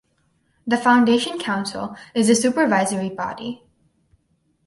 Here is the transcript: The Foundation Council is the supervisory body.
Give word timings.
The 0.65 0.77
Foundation 0.77 1.37
Council 1.37 1.95
is 2.15 2.25
the 2.27 2.33
supervisory 2.33 3.09
body. 3.09 3.61